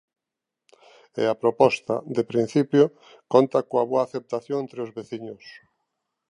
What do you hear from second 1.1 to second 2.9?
E a proposta, de principio,